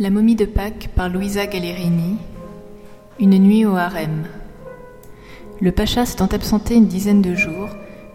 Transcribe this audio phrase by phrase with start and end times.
[0.00, 2.16] La momie de Pâques par Louisa Gallerini.
[3.20, 4.24] Une nuit au harem.
[5.60, 7.68] Le pacha s'étant absenté une dizaine de jours,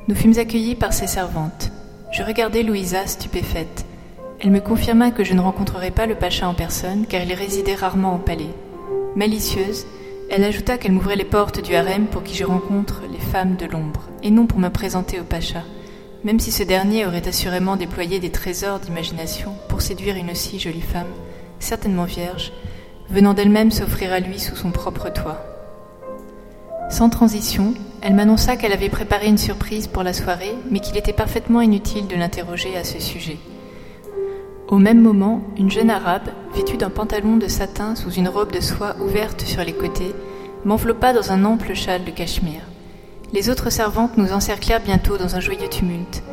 [0.09, 1.71] nous fûmes accueillis par ses servantes.
[2.11, 3.85] Je regardai Louisa stupéfaite.
[4.41, 7.75] Elle me confirma que je ne rencontrerais pas le pacha en personne, car il résidait
[7.75, 8.53] rarement au palais.
[9.15, 9.85] Malicieuse,
[10.29, 13.67] elle ajouta qu'elle m'ouvrait les portes du harem pour qui je rencontre les femmes de
[13.67, 15.63] l'ombre, et non pour me présenter au pacha,
[16.25, 20.81] même si ce dernier aurait assurément déployé des trésors d'imagination pour séduire une si jolie
[20.81, 21.07] femme
[21.59, 22.51] certainement vierge,
[23.09, 25.43] venant d'elle-même s'offrir à lui sous son propre toit.
[26.89, 31.13] Sans transition, elle m'annonça qu'elle avait préparé une surprise pour la soirée, mais qu'il était
[31.13, 33.37] parfaitement inutile de l'interroger à ce sujet.
[34.67, 38.61] Au même moment, une jeune arabe, vêtue d'un pantalon de satin sous une robe de
[38.61, 40.13] soie ouverte sur les côtés,
[40.65, 42.61] m'enveloppa dans un ample châle de cachemire.
[43.33, 46.23] Les autres servantes nous encerclèrent bientôt dans un joyeux tumulte.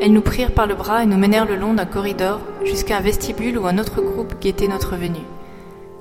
[0.00, 3.00] Elles nous prirent par le bras et nous menèrent le long d'un corridor jusqu'à un
[3.00, 5.26] vestibule où un autre groupe guettait notre venue.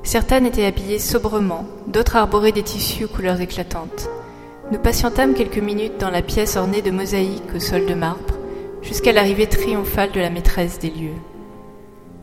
[0.03, 4.09] Certaines étaient habillées sobrement, d'autres arboraient des tissus aux couleurs éclatantes.
[4.71, 8.35] Nous patientâmes quelques minutes dans la pièce ornée de mosaïques au sol de marbre,
[8.81, 11.19] jusqu'à l'arrivée triomphale de la maîtresse des lieux.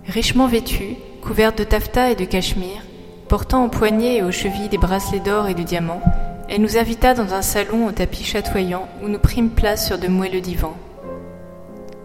[0.07, 2.83] Richement vêtue, couverte de taffetas et de cachemire,
[3.29, 6.03] portant au poignet et aux chevilles des bracelets d'or et de diamants,
[6.49, 10.09] elle nous invita dans un salon au tapis chatoyant où nous prîmes place sur de
[10.09, 10.77] moelleux divans.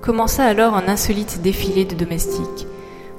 [0.02, 2.66] Commença alors un insolite défilé de domestiques.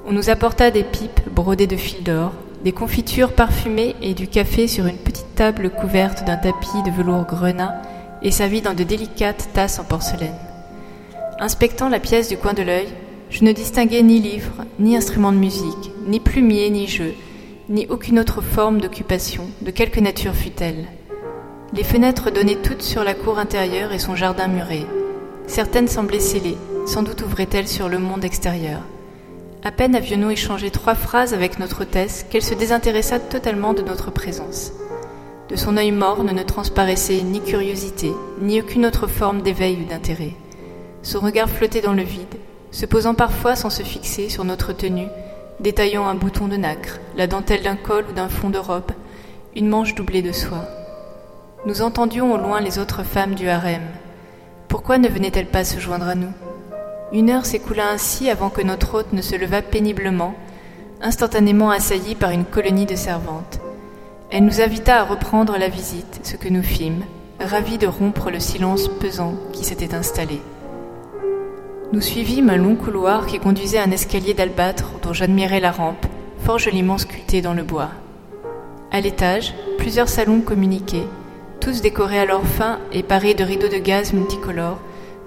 [0.05, 2.33] On nous apporta des pipes brodées de fil d'or,
[2.65, 7.23] des confitures parfumées et du café sur une petite table couverte d'un tapis de velours
[7.23, 7.81] grenat
[8.21, 10.35] et servie dans de délicates tasses en porcelaine.
[11.39, 12.89] Inspectant la pièce du coin de l'œil,
[13.29, 17.13] je ne distinguais ni livres, ni instruments de musique, ni plumiers, ni jeux,
[17.69, 20.87] ni aucune autre forme d'occupation, de quelque nature fût-elle.
[21.71, 24.85] Les fenêtres donnaient toutes sur la cour intérieure et son jardin muré.
[25.47, 28.81] Certaines semblaient scellées, sans doute ouvrait-elle sur le monde extérieur.
[29.63, 34.11] À peine avions-nous échangé trois phrases avec notre hôtesse qu'elle se désintéressa totalement de notre
[34.11, 34.73] présence.
[35.49, 40.33] De son œil morne ne transparaissait ni curiosité, ni aucune autre forme d'éveil ou d'intérêt.
[41.01, 42.35] Son regard flottait dans le vide,
[42.71, 45.07] se posant parfois sans se fixer sur notre tenue,
[45.59, 48.91] détaillant un bouton de nacre, la dentelle d'un col ou d'un fond de robe,
[49.55, 50.67] une manche doublée de soie.
[51.65, 53.83] Nous entendions au loin les autres femmes du harem.
[54.67, 56.33] Pourquoi ne venaient-elles pas se joindre à nous?
[57.13, 60.33] Une heure s'écoula ainsi avant que notre hôte ne se levât péniblement,
[60.99, 63.59] instantanément assailli par une colonie de servantes.
[64.31, 67.03] Elle nous invita à reprendre la visite, ce que nous fîmes,
[67.39, 70.41] ravis de rompre le silence pesant qui s'était installé.
[71.91, 76.07] Nous suivîmes un long couloir qui conduisait à un escalier d'albâtre dont j'admirais la rampe,
[76.39, 77.91] fort joliment sculptée dans le bois.
[78.91, 81.07] À l'étage, plusieurs salons communiquaient,
[81.59, 84.79] tous décorés à leur fin et parés de rideaux de gaz multicolores,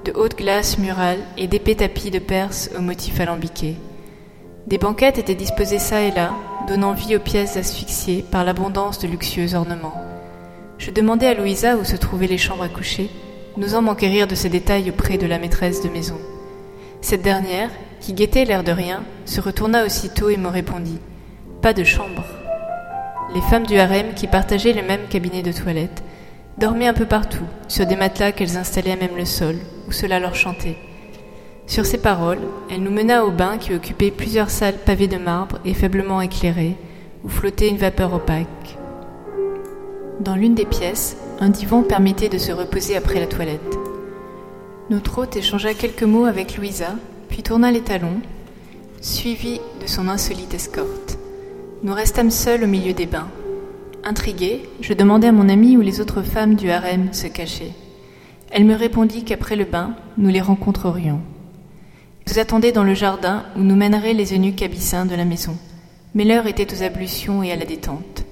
[0.07, 3.75] de hautes glaces murales et d'épais tapis de Perse aux motifs alambiqués.
[4.69, 6.33] Des banquettes étaient disposées çà et là,
[6.69, 10.01] donnant vie aux pièces asphyxiées par l'abondance de luxueux ornements.
[10.79, 13.11] Je demandai à Louisa où se trouvaient les chambres à coucher,
[13.57, 16.19] n'osant m'enquérir de ces détails auprès de la maîtresse de maison.
[17.01, 21.01] Cette dernière, qui guettait l'air de rien, se retourna aussitôt et me répondit
[21.63, 22.25] Pas de chambre.
[23.35, 26.05] Les femmes du harem, qui partageaient le même cabinet de toilette,
[26.59, 29.57] dormaient un peu partout, sur des matelas qu'elles installaient à même le sol,
[29.89, 30.77] où cela leur chantait.
[31.67, 35.59] Sur ces paroles, elle nous mena au bain qui occupait plusieurs salles pavées de marbre
[35.65, 36.77] et faiblement éclairées,
[37.25, 38.79] où flottait une vapeur opaque.
[40.21, 43.79] Dans l'une des pièces, un divan permettait de se reposer après la toilette.
[44.89, 46.95] Notre hôte échangea quelques mots avec Louisa,
[47.29, 48.21] puis tourna les talons,
[49.01, 51.19] suivi de son insolite escorte.
[51.83, 53.29] Nous restâmes seuls au milieu des bains.
[54.05, 57.73] Intrigué, je demandai à mon amie où les autres femmes du harem se cachaient.
[58.51, 61.21] Elle me répondit qu'après le bain, nous les rencontrerions.
[62.29, 65.57] Nous attendaient dans le jardin où nous mèneraient les eunuques abyssins de la maison.
[66.15, 68.25] Mais l'heure était aux ablutions et à la détente.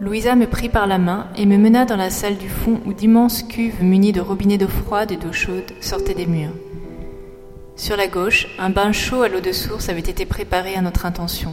[0.00, 2.94] Louisa me prit par la main et me mena dans la salle du fond où
[2.94, 6.54] d'immenses cuves munies de robinets d'eau froide et d'eau chaude sortaient des murs.
[7.76, 11.04] Sur la gauche, un bain chaud à l'eau de source avait été préparé à notre
[11.04, 11.52] intention.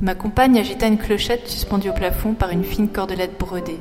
[0.00, 3.78] Ma compagne agita une clochette suspendue au plafond par une fine cordelette brodée.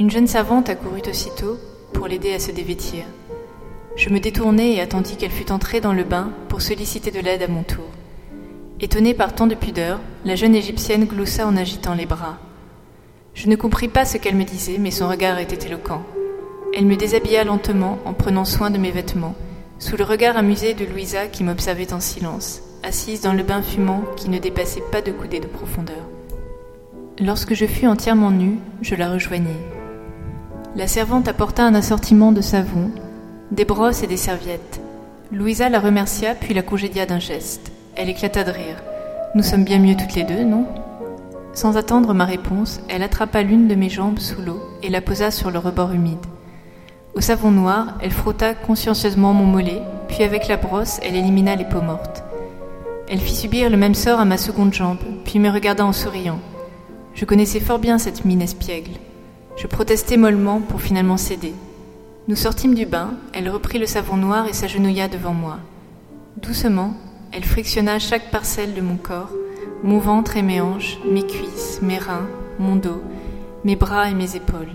[0.00, 1.58] Une jeune savante accourut aussitôt
[1.96, 3.04] pour l'aider à se dévêtir.
[3.96, 7.42] Je me détournai et attendis qu'elle fût entrée dans le bain pour solliciter de l'aide
[7.42, 7.86] à mon tour.
[8.80, 12.38] Étonnée par tant de pudeur, la jeune égyptienne gloussa en agitant les bras.
[13.34, 16.02] Je ne compris pas ce qu'elle me disait, mais son regard était éloquent.
[16.74, 19.34] Elle me déshabilla lentement en prenant soin de mes vêtements,
[19.78, 24.02] sous le regard amusé de Louisa qui m'observait en silence assise dans le bain fumant
[24.16, 26.08] qui ne dépassait pas de coudées de profondeur.
[27.18, 29.48] Lorsque je fus entièrement nue, je la rejoignis.
[30.76, 32.90] La servante apporta un assortiment de savon,
[33.50, 34.82] des brosses et des serviettes.
[35.32, 37.72] Louisa la remercia puis la congédia d'un geste.
[37.94, 38.82] Elle éclata de rire.
[39.34, 40.66] Nous sommes bien mieux toutes les deux, non?
[41.54, 45.30] Sans attendre ma réponse, elle attrapa l'une de mes jambes sous l'eau et la posa
[45.30, 46.26] sur le rebord humide.
[47.14, 51.64] Au savon noir, elle frotta consciencieusement mon mollet, puis avec la brosse, elle élimina les
[51.64, 52.22] peaux mortes.
[53.08, 56.38] Elle fit subir le même sort à ma seconde jambe, puis me regarda en souriant.
[57.14, 58.92] Je connaissais fort bien cette mine espiègle.
[59.56, 61.54] Je protestai mollement pour finalement céder.
[62.28, 65.58] Nous sortîmes du bain, elle reprit le savon noir et s'agenouilla devant moi.
[66.42, 66.92] Doucement,
[67.32, 69.30] elle frictionna chaque parcelle de mon corps,
[69.82, 73.02] mon ventre et mes hanches, mes cuisses, mes reins, mon dos,
[73.64, 74.72] mes bras et mes épaules.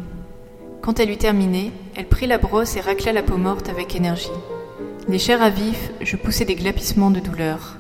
[0.82, 4.30] Quand elle eut terminé, elle prit la brosse et racla la peau morte avec énergie.
[5.08, 7.78] Les chairs à vif, je poussai des glapissements de douleur.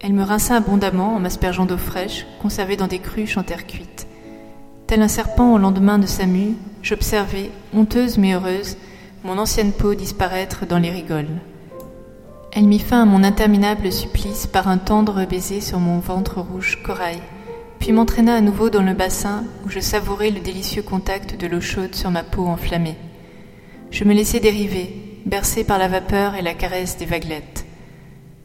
[0.00, 4.07] Elle me rinça abondamment en m'aspergeant d'eau fraîche, conservée dans des cruches en terre cuite.
[4.88, 8.76] Tel un serpent au lendemain de sa mue, j'observais, honteuse mais heureuse,
[9.22, 11.28] mon ancienne peau disparaître dans les rigoles.
[12.50, 16.82] Elle mit fin à mon interminable supplice par un tendre baiser sur mon ventre rouge
[16.82, 17.20] corail
[17.78, 21.60] puis m'entraîna à nouveau dans le bassin où je savourais le délicieux contact de l'eau
[21.60, 22.96] chaude sur ma peau enflammée.
[23.90, 27.64] Je me laissai dériver, bercé par la vapeur et la caresse des vaguelettes.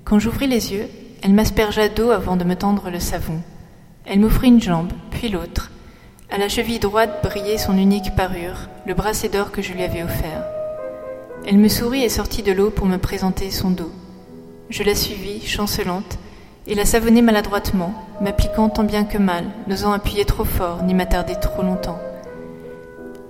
[0.04, 0.88] Quand j'ouvris les yeux,
[1.22, 3.42] elle m'aspergea d'eau avant de me tendre le savon.
[4.06, 5.72] Elle m'offrit une jambe, puis l'autre.
[6.34, 10.02] À la cheville droite brillait son unique parure, le bracelet d'or que je lui avais
[10.02, 10.44] offert.
[11.46, 13.92] Elle me sourit et sortit de l'eau pour me présenter son dos.
[14.72, 16.18] Je la suivis, chancelante,
[16.66, 21.36] et la savonnait maladroitement, m'appliquant tant bien que mal, n'osant appuyer trop fort ni m'attarder
[21.40, 22.00] trop longtemps.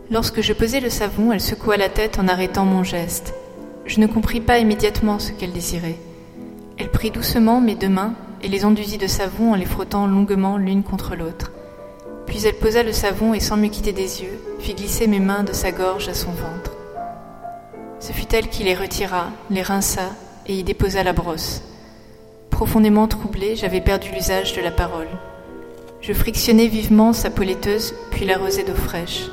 [0.10, 3.34] Lorsque je posai le savon, elle secoua la tête en arrêtant mon geste.
[3.86, 6.00] Je ne compris pas immédiatement ce qu'elle désirait.
[6.78, 10.56] Elle prit doucement mes deux mains et les enduisit de savon en les frottant longuement
[10.56, 11.53] l'une contre l'autre.
[12.26, 15.44] Puis elle posa le savon et sans me quitter des yeux, fit glisser mes mains
[15.44, 16.72] de sa gorge à son ventre.
[18.00, 20.12] Ce fut elle qui les retira, les rinça
[20.48, 21.62] et y déposa la brosse.
[22.50, 25.08] Profondément troublé, j'avais perdu l'usage de la parole.
[26.02, 29.30] Je frictionnai vivement sa peau laiteuse, puis l'arrosai d'eau fraîche.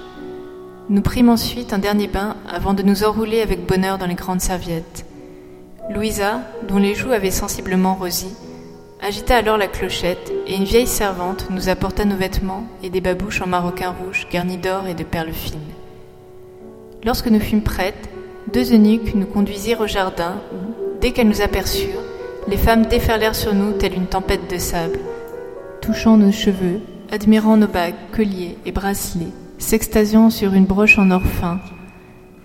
[0.88, 4.40] Nous prîmes ensuite un dernier bain avant de nous enrouler avec bonheur dans les grandes
[4.40, 5.04] serviettes.
[5.90, 8.28] Louisa, dont les joues avaient sensiblement rosi,
[9.02, 13.40] agita alors la clochette et une vieille servante nous apporta nos vêtements et des babouches
[13.40, 15.58] en maroquin rouge garnis d'or et de perles fines.
[17.04, 18.10] Lorsque nous fûmes prêtes,
[18.52, 22.02] deux eunuques nous conduisirent au jardin où, dès qu'elles nous aperçurent,
[22.46, 24.98] les femmes déferlèrent sur nous telle une tempête de sable,
[25.80, 26.80] touchant nos cheveux,
[27.10, 31.58] admirant nos bagues, colliers et bracelets, s'extasiant sur une broche en or fin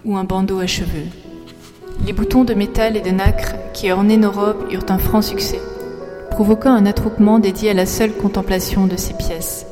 [0.06, 1.08] ou un bandeau à cheveux.
[2.06, 5.60] Les boutons de métal et de nacre qui ornaient nos robes eurent un franc succès,
[6.36, 9.66] provoquant un attroupement dédié à la seule contemplation de ces pièces.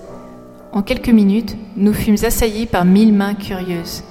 [0.71, 4.01] En quelques minutes, nous fûmes assaillis par mille mains curieuses.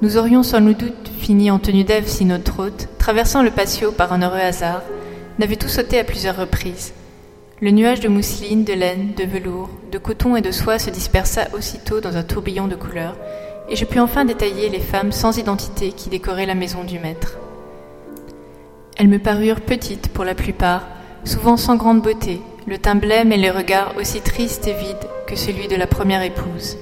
[0.00, 4.12] Nous aurions sans doute fini en tenue d'Ève si notre hôte, traversant le patio par
[4.12, 4.82] un heureux hasard,
[5.40, 6.92] n'avait tout sauté à plusieurs reprises.
[7.60, 11.48] Le nuage de mousseline, de laine, de velours, de coton et de soie se dispersa
[11.52, 13.16] aussitôt dans un tourbillon de couleurs,
[13.68, 17.38] et je pus enfin détailler les femmes sans identité qui décoraient la maison du maître.
[18.98, 20.86] Elles me parurent petites pour la plupart,
[21.24, 25.36] souvent sans grande beauté, le teint blême et les regards aussi tristes et vides que
[25.36, 26.76] celui de la première épouse.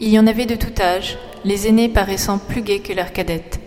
[0.00, 3.60] Il y en avait de tout âge, les aînés paraissant plus gais que leurs cadettes.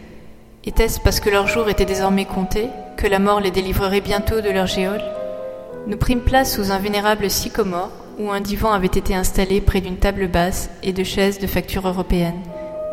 [0.64, 4.50] Était-ce parce que leur jour était désormais compté, que la mort les délivrerait bientôt de
[4.50, 5.02] leur géole?
[5.88, 7.90] Nous prîmes place sous un vénérable sycomore
[8.20, 11.88] où un divan avait été installé près d'une table basse et de chaises de facture
[11.88, 12.40] européenne,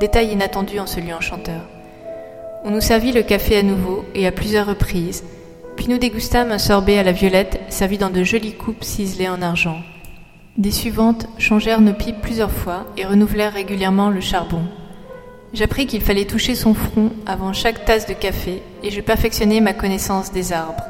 [0.01, 1.61] détail inattendu en ce lieu enchanteur.
[2.65, 5.23] On nous servit le café à nouveau et à plusieurs reprises,
[5.79, 9.41] puis nous dégustâmes un sorbet à la violette servi dans de jolies coupes ciselées en
[9.41, 9.79] argent.
[10.57, 14.63] Des suivantes changèrent nos pipes plusieurs fois et renouvelèrent régulièrement le charbon.
[15.53, 19.73] J'appris qu'il fallait toucher son front avant chaque tasse de café et je perfectionnai ma
[19.73, 20.83] connaissance des arbres.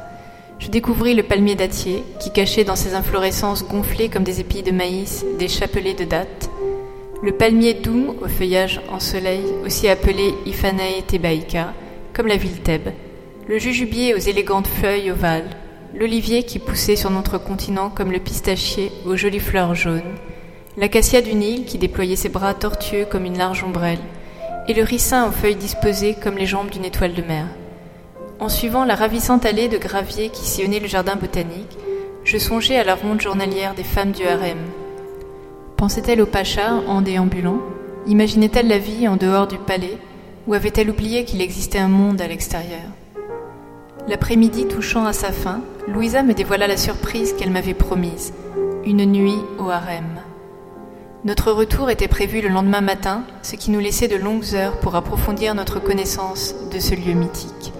[0.57, 4.71] Je découvris le palmier dattier qui cachait dans ses inflorescences gonflées comme des épis de
[4.71, 6.49] maïs des chapelets de dattes,
[7.21, 11.75] le palmier doum au feuillage en soleil, aussi appelé Iphanae thebaïca,
[12.11, 12.89] comme la ville Thèbes,
[13.49, 15.49] le jujubier aux élégantes feuilles ovales,
[15.95, 20.03] l'olivier qui poussait sur notre continent comme le pistachier aux jolies fleurs jaunes,
[20.77, 23.97] l'acacia du Nil qui déployait ses bras tortueux comme une large ombrelle,
[24.67, 27.47] et le ricin aux feuilles disposées comme les jambes d'une étoile de mer.
[28.39, 31.75] En suivant la ravissante allée de graviers qui sillonnait le jardin botanique,
[32.25, 34.59] je songeais à la ronde journalière des femmes du harem.
[35.75, 37.61] Pensait-elle au pacha en déambulant?
[38.05, 39.97] Imaginait-elle la vie en dehors du palais?
[40.45, 42.98] Ou avait-elle oublié qu'il existait un monde à l'extérieur?
[44.07, 48.33] L'après-midi touchant à sa fin, Louisa me dévoila la surprise qu'elle m'avait promise,
[48.85, 50.21] une nuit au harem.
[51.25, 54.95] Notre retour était prévu le lendemain matin, ce qui nous laissait de longues heures pour
[54.95, 57.73] approfondir notre connaissance de ce lieu mythique.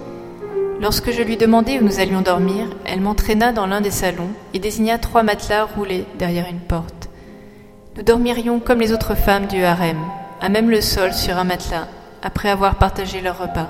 [0.81, 4.59] Lorsque je lui demandai où nous allions dormir, elle m'entraîna dans l'un des salons et
[4.59, 7.09] désigna trois matelas roulés derrière une porte.
[7.95, 9.99] Nous dormirions comme les autres femmes du harem,
[10.41, 11.87] à même le sol sur un matelas,
[12.21, 13.69] après avoir partagé leur repas.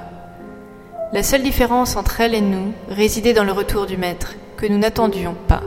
[1.11, 4.77] La seule différence entre elle et nous résidait dans le retour du maître, que nous
[4.77, 5.63] n'attendions pas.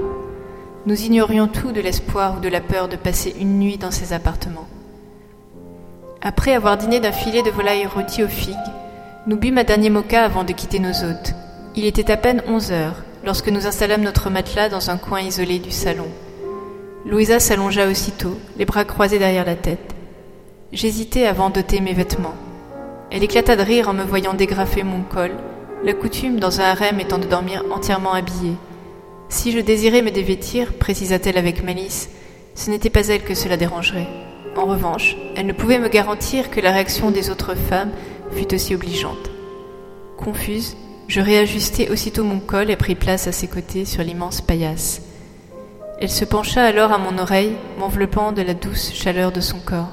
[0.87, 4.13] Nous ignorions tout de l'espoir ou de la peur de passer une nuit dans ses
[4.13, 4.69] appartements.
[6.21, 8.55] Après avoir dîné d'un filet de volaille rôti aux figues,
[9.27, 11.35] nous bûmes un dernier mocha avant de quitter nos hôtes.
[11.75, 15.59] Il était à peine onze heures lorsque nous installâmes notre matelas dans un coin isolé
[15.59, 16.07] du salon.
[17.05, 19.93] Louisa s'allongea aussitôt, les bras croisés derrière la tête.
[20.73, 22.35] J'hésitais avant d'ôter mes vêtements.
[23.15, 25.33] Elle éclata de rire en me voyant dégrafer mon col,
[25.85, 28.57] la coutume dans un harem étant de dormir entièrement habillée.
[29.29, 32.09] Si je désirais me dévêtir, précisa-t-elle avec malice,
[32.55, 34.09] ce n'était pas elle que cela dérangerait.
[34.57, 37.91] En revanche, elle ne pouvait me garantir que la réaction des autres femmes
[38.31, 39.31] fut aussi obligeante.
[40.17, 45.03] Confuse, je réajustai aussitôt mon col et pris place à ses côtés sur l'immense paillasse.
[46.01, 49.93] Elle se pencha alors à mon oreille, m'enveloppant de la douce chaleur de son corps.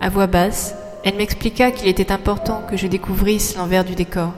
[0.00, 4.32] À voix basse, elle m'expliqua qu'il était important que je découvrisse l'envers du décor,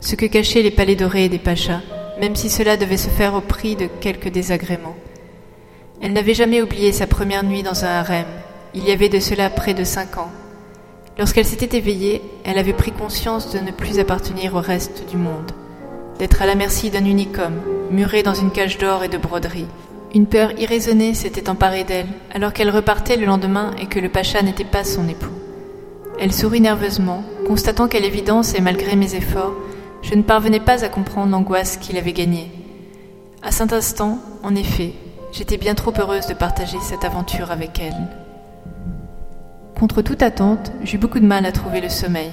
[0.00, 1.80] ce que cachaient les palais dorés des pachas,
[2.20, 4.96] même si cela devait se faire au prix de quelques désagréments.
[6.00, 8.26] Elle n'avait jamais oublié sa première nuit dans un harem,
[8.74, 10.30] il y avait de cela près de cinq ans,
[11.18, 15.52] Lorsqu'elle s'était éveillée, elle avait pris conscience de ne plus appartenir au reste du monde,
[16.18, 19.66] d'être à la merci d'un unique homme, muré dans une cage d'or et de broderie.
[20.14, 24.42] Une peur irraisonnée s'était emparée d'elle, alors qu'elle repartait le lendemain et que le pacha
[24.42, 25.31] n'était pas son époux.
[26.22, 29.54] Elle sourit nerveusement, constatant qu'à l'évidence et malgré mes efforts,
[30.02, 32.48] je ne parvenais pas à comprendre l'angoisse qu'il avait gagnée.
[33.42, 34.92] À cet instant, en effet,
[35.32, 38.06] j'étais bien trop heureuse de partager cette aventure avec elle.
[39.76, 42.30] Contre toute attente, j'eus beaucoup de mal à trouver le sommeil.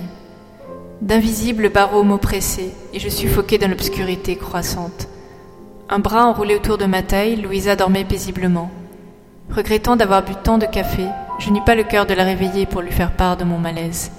[1.01, 5.07] D'invisibles barreaux m'oppressaient et je suffoquais dans l'obscurité croissante.
[5.89, 8.69] Un bras enroulé autour de ma taille, Louisa dormait paisiblement.
[9.49, 11.05] Regrettant d'avoir bu tant de café,
[11.39, 14.11] je n'eus pas le cœur de la réveiller pour lui faire part de mon malaise.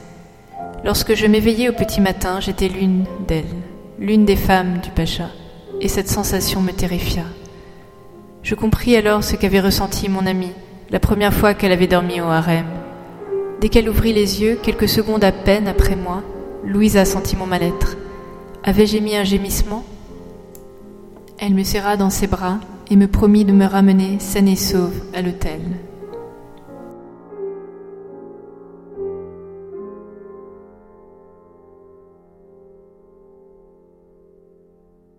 [0.85, 3.45] Lorsque je m'éveillai au petit matin, j'étais l'une d'elles,
[3.99, 5.29] l'une des femmes du Pacha,
[5.81, 7.25] et cette sensation me terrifia.
[8.43, 10.53] Je compris alors ce qu'avait ressenti mon amie
[10.91, 12.67] la première fois qu'elle avait dormi au harem.
[13.61, 16.23] Dès qu'elle ouvrit les yeux, quelques secondes à peine après moi,
[16.65, 17.97] Louisa sentit mon mal-être.
[18.65, 19.85] Avais-je émis un gémissement?
[21.39, 22.59] Elle me serra dans ses bras
[22.91, 25.61] et me promit de me ramener saine et sauve à l'hôtel.